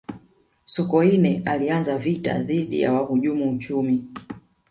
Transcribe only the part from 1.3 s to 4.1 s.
alianza vita dhidi ya wahujumu uchumi